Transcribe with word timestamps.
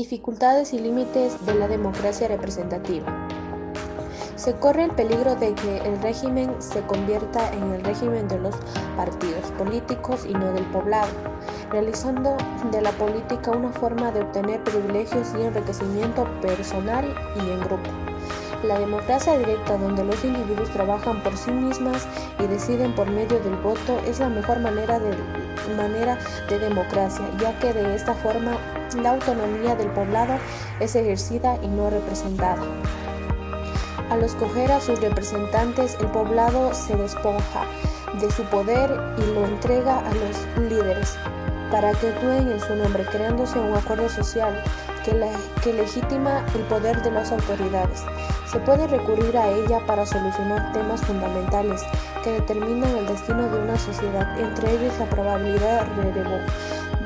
Dificultades 0.00 0.72
y 0.72 0.78
límites 0.78 1.44
de 1.44 1.54
la 1.56 1.68
democracia 1.68 2.26
representativa. 2.26 3.28
Se 4.34 4.54
corre 4.54 4.84
el 4.84 4.92
peligro 4.92 5.34
de 5.34 5.54
que 5.54 5.76
el 5.76 6.00
régimen 6.00 6.54
se 6.58 6.80
convierta 6.86 7.52
en 7.52 7.72
el 7.74 7.84
régimen 7.84 8.26
de 8.26 8.38
los 8.38 8.54
partidos 8.96 9.50
políticos 9.58 10.24
y 10.26 10.32
no 10.32 10.54
del 10.54 10.64
poblado, 10.72 11.10
realizando 11.70 12.34
de 12.72 12.80
la 12.80 12.92
política 12.92 13.50
una 13.50 13.72
forma 13.72 14.10
de 14.10 14.22
obtener 14.22 14.64
privilegios 14.64 15.34
y 15.38 15.42
enriquecimiento 15.42 16.26
personal 16.40 17.04
y 17.36 17.50
en 17.50 17.60
grupo. 17.60 17.90
La 18.62 18.78
democracia 18.78 19.38
directa, 19.38 19.78
donde 19.78 20.04
los 20.04 20.22
individuos 20.22 20.68
trabajan 20.70 21.22
por 21.22 21.34
sí 21.34 21.50
mismas 21.50 22.06
y 22.38 22.46
deciden 22.46 22.94
por 22.94 23.10
medio 23.10 23.40
del 23.40 23.56
voto, 23.56 23.98
es 24.06 24.20
la 24.20 24.28
mejor 24.28 24.60
manera 24.60 24.98
de, 24.98 25.16
manera 25.76 26.18
de 26.46 26.58
democracia, 26.58 27.24
ya 27.38 27.58
que 27.58 27.72
de 27.72 27.94
esta 27.94 28.14
forma 28.14 28.58
la 29.02 29.12
autonomía 29.12 29.74
del 29.76 29.88
poblado 29.92 30.34
es 30.78 30.94
ejercida 30.94 31.56
y 31.62 31.68
no 31.68 31.88
representada. 31.88 32.62
Al 34.10 34.22
escoger 34.22 34.70
a 34.72 34.80
sus 34.80 35.00
representantes, 35.00 35.96
el 36.00 36.08
poblado 36.08 36.74
se 36.74 36.96
despoja 36.96 37.64
de 38.20 38.30
su 38.30 38.42
poder 38.44 38.90
y 39.16 39.34
lo 39.34 39.46
entrega 39.46 40.00
a 40.00 40.14
los 40.14 40.68
líderes 40.68 41.16
para 41.70 41.92
que 41.92 42.08
actúen 42.08 42.50
en 42.50 42.60
su 42.60 42.74
nombre, 42.74 43.06
creándose 43.06 43.58
un 43.58 43.74
acuerdo 43.74 44.08
social 44.10 44.62
que, 45.04 45.72
legitima 45.72 46.44
el 46.54 46.62
poder 46.62 47.02
de 47.02 47.10
las 47.10 47.32
autoridades. 47.32 48.04
Se 48.50 48.58
puede 48.60 48.86
recurrir 48.86 49.36
a 49.36 49.48
ella 49.48 49.84
para 49.86 50.04
solucionar 50.04 50.72
temas 50.72 51.00
fundamentales 51.02 51.82
que 52.24 52.32
determinan 52.32 52.96
el 52.96 53.06
destino 53.06 53.48
de 53.48 53.58
una 53.58 53.78
sociedad, 53.78 54.38
entre 54.38 54.72
ellos 54.72 54.98
la 54.98 55.06
probabilidad 55.06 55.86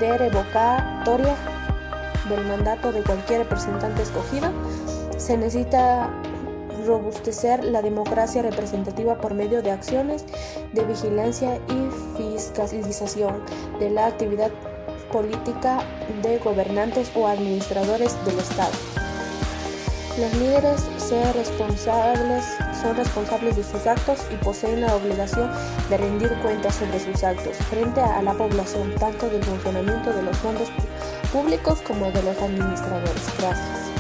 de 0.01 0.19
revocatoria 0.19 1.37
del 2.29 2.47
mandato 2.47 2.93
de 2.93 3.03
cualquier 3.03 3.41
representante 3.41 4.03
escogido. 4.03 4.51
Se 5.19 5.37
necesita 5.37 6.11
robustecer 6.87 7.65
la 7.65 7.83
democracia 7.83 8.43
representativa 8.43 9.17
por 9.17 9.35
medio 9.35 9.63
de 9.63 9.71
acciones 9.71 10.25
de 10.73 10.85
vigilancia 10.85 11.57
y 11.69 12.17
fiscalización 12.17 13.43
de 13.79 13.91
la 13.91 14.07
actividad 14.07 14.51
política 15.15 15.79
de 16.25 16.39
gobernantes 16.39 17.13
o 17.15 17.29
administradores 17.29 18.13
del 18.25 18.37
Estado. 18.41 18.73
Los 20.19 20.35
líderes 20.35 20.83
responsables, 21.35 22.45
son 22.83 22.97
responsables 22.97 23.57
de 23.57 23.63
sus 23.63 23.87
actos 23.87 24.21
y 24.33 24.37
poseen 24.45 24.81
la 24.81 24.95
obligación 24.97 25.49
de 25.89 25.97
rendir 25.97 26.33
cuentas 26.43 26.75
sobre 26.75 26.99
sus 26.99 27.23
actos 27.23 27.57
frente 27.71 28.01
a 28.01 28.23
la 28.23 28.33
población, 28.35 28.93
tanto 28.99 29.29
del 29.29 29.43
funcionamiento 29.45 30.13
de 30.13 30.23
los 30.23 30.37
fondos 30.39 30.69
públicos 31.33 31.81
como 31.87 32.11
de 32.11 32.23
los 32.23 32.37
administradores. 32.39 33.23
Gracias. 33.39 33.94